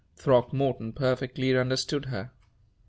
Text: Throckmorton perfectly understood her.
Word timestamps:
Throckmorton 0.15 0.93
perfectly 0.93 1.55
understood 1.55 2.05
her. 2.05 2.31